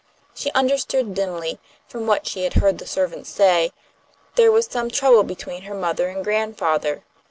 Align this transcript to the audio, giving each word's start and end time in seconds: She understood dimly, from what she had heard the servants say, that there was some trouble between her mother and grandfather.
She 0.33 0.49
understood 0.53 1.13
dimly, 1.13 1.59
from 1.87 2.07
what 2.07 2.25
she 2.25 2.43
had 2.43 2.53
heard 2.55 2.79
the 2.79 2.87
servants 2.87 3.29
say, 3.29 3.67
that 3.67 3.75
there 4.35 4.51
was 4.51 4.65
some 4.65 4.89
trouble 4.89 5.21
between 5.21 5.61
her 5.61 5.75
mother 5.75 6.07
and 6.07 6.23
grandfather. 6.25 7.03